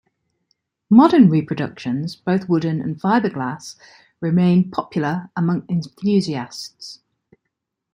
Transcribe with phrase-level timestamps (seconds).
[0.89, 3.75] Modern reproductions, both wooden and fiberglass,
[4.19, 7.01] remain popular among enthusiasts.